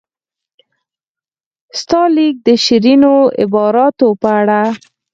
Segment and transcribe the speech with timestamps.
[1.79, 4.61] ستا لیک د شیرینو عباراتو په اړه.